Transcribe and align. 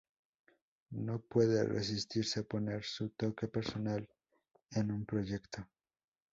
No 0.95 1.19
puede 1.19 1.63
resistirse 1.63 2.39
a 2.39 2.43
poner 2.43 2.83
su 2.83 3.09
toque 3.11 3.47
personal 3.47 4.09
en 4.71 4.91
un 4.91 5.05
proyecto. 5.05 5.67